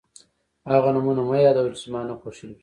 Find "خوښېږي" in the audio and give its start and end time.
2.21-2.57